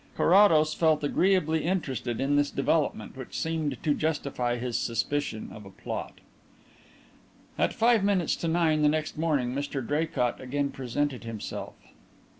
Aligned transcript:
Carrados 0.17 0.73
felt 0.73 1.03
agreeably 1.03 1.63
interested 1.63 2.19
in 2.19 2.35
this 2.35 2.49
development, 2.49 3.15
which 3.15 3.37
seemed 3.39 3.77
to 3.83 3.93
justify 3.93 4.57
his 4.57 4.75
suspicion 4.75 5.51
of 5.53 5.63
a 5.63 5.69
plot. 5.69 6.21
At 7.55 7.71
five 7.71 8.03
minutes 8.03 8.35
to 8.37 8.47
nine 8.47 8.81
the 8.81 8.89
next 8.89 9.15
morning 9.15 9.53
Mr 9.53 9.85
Draycott 9.85 10.39
again 10.41 10.71
presented 10.71 11.23
himself. 11.23 11.75